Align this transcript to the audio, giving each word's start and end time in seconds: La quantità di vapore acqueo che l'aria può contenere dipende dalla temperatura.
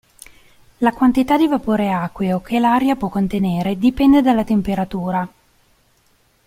La 0.79 0.93
quantità 0.93 1.37
di 1.37 1.45
vapore 1.47 1.91
acqueo 1.91 2.41
che 2.41 2.57
l'aria 2.57 2.95
può 2.95 3.07
contenere 3.09 3.77
dipende 3.77 4.23
dalla 4.23 4.43
temperatura. 4.43 5.27